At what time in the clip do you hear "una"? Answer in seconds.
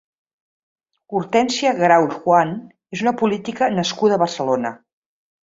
3.07-3.15